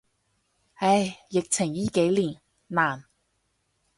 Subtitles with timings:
[0.77, 3.03] 唉，疫情依幾年，難。